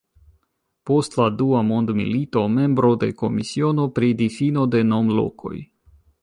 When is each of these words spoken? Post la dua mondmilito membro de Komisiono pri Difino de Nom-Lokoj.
Post 0.89 1.17
la 1.19 1.27
dua 1.41 1.59
mondmilito 1.67 2.43
membro 2.55 2.91
de 3.05 3.11
Komisiono 3.21 3.87
pri 3.99 4.11
Difino 4.23 4.65
de 4.77 4.83
Nom-Lokoj. 4.95 5.55